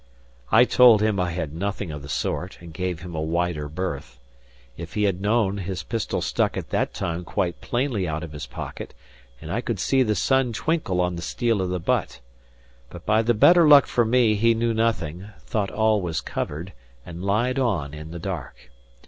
I 0.51 0.65
told 0.65 1.03
him 1.03 1.19
I 1.19 1.29
had 1.29 1.53
nothing 1.53 1.91
of 1.91 2.01
the 2.01 2.09
sort, 2.09 2.57
and 2.59 2.73
gave 2.73 3.01
him 3.01 3.13
a 3.13 3.21
wider 3.21 3.69
berth. 3.69 4.19
If 4.75 4.95
he 4.95 5.03
had 5.03 5.21
known, 5.21 5.59
his 5.59 5.83
pistol 5.83 6.23
stuck 6.23 6.57
at 6.57 6.71
that 6.71 6.91
time 6.91 7.23
quite 7.23 7.61
plainly 7.61 8.07
out 8.07 8.23
of 8.23 8.31
his 8.31 8.47
pocket, 8.47 8.95
and 9.39 9.51
I 9.51 9.61
could 9.61 9.79
see 9.79 10.01
the 10.01 10.15
sun 10.15 10.53
twinkle 10.53 10.99
on 11.01 11.17
the 11.17 11.21
steel 11.21 11.61
of 11.61 11.69
the 11.69 11.79
butt. 11.79 12.19
But 12.89 13.05
by 13.05 13.21
the 13.21 13.35
better 13.35 13.67
luck 13.67 13.85
for 13.85 14.03
me, 14.03 14.33
he 14.33 14.55
knew 14.55 14.73
nothing, 14.73 15.27
thought 15.39 15.69
all 15.69 16.01
was 16.01 16.19
covered, 16.19 16.73
and 17.05 17.23
lied 17.23 17.59
on 17.59 17.93
in 17.93 18.09
the 18.09 18.17
dark. 18.17 18.71